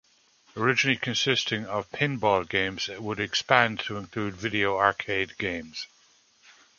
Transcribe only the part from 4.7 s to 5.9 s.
arcade games.